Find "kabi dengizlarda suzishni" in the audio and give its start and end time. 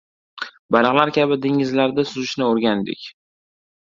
1.19-2.45